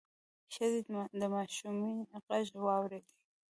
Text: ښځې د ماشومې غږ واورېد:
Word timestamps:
ښځې 0.53 0.81
د 1.19 1.21
ماشومې 1.33 1.93
غږ 2.27 2.47
واورېد: 2.65 3.07